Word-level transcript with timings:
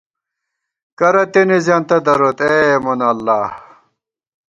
کرہ 0.97 1.23
تېنے 1.31 1.57
زېنتہ 1.65 1.97
دروت، 2.05 2.39
اے 2.47 2.57
مونہ 2.83 3.07
اللہ 3.11 3.41